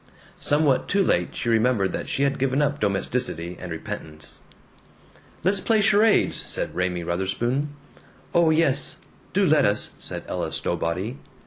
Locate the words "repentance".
3.71-4.39